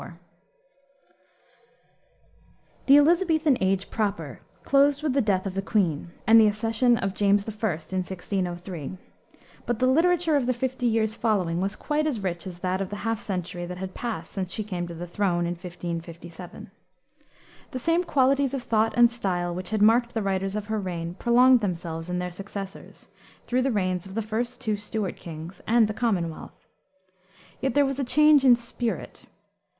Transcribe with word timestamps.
1608 2.87 3.37
1674. 3.51 3.53
The 3.53 3.53
Elisabethan 3.53 3.57
age 3.61 3.91
proper 3.91 4.39
closed 4.63 5.03
with 5.03 5.13
the 5.13 5.21
death 5.21 5.45
of 5.45 5.53
the 5.53 5.61
queen, 5.61 6.09
and 6.25 6.41
the 6.41 6.47
accession 6.47 6.97
of 6.97 7.13
James 7.13 7.43
I., 7.43 7.45
in 7.69 7.99
1603, 8.01 8.97
but 9.67 9.77
the 9.77 9.85
literature 9.85 10.35
of 10.35 10.47
the 10.47 10.55
fifty 10.55 10.87
years 10.87 11.13
following 11.13 11.61
was 11.61 11.75
quite 11.75 12.07
as 12.07 12.19
rich 12.23 12.47
as 12.47 12.61
that 12.61 12.81
of 12.81 12.89
the 12.89 12.95
half 13.05 13.21
century 13.21 13.67
that 13.67 13.77
had 13.77 13.93
passed 13.93 14.31
since 14.31 14.51
she 14.51 14.63
came 14.63 14.87
to 14.87 14.95
the 14.95 15.05
throne, 15.05 15.45
in 15.45 15.51
1557. 15.53 16.71
The 17.69 17.77
same 17.77 18.03
qualities 18.03 18.55
of 18.55 18.63
thought 18.63 18.93
and 18.97 19.11
style 19.11 19.53
which 19.53 19.69
had 19.69 19.83
marked 19.83 20.15
the 20.15 20.23
writers 20.23 20.55
of 20.55 20.65
her 20.65 20.79
reign, 20.79 21.13
prolonged 21.13 21.61
themselves 21.61 22.09
in 22.09 22.17
their 22.17 22.31
successors, 22.31 23.09
through 23.45 23.61
the 23.61 23.71
reigns 23.71 24.07
of 24.07 24.15
the 24.15 24.23
first 24.23 24.59
two 24.61 24.77
Stuart 24.77 25.17
kings 25.17 25.61
and 25.67 25.87
the 25.87 25.93
Commonwealth. 25.93 26.65
Yet 27.61 27.75
there 27.75 27.85
was 27.85 27.99
a 27.99 28.03
change 28.03 28.43
in 28.43 28.55
spirit. 28.55 29.25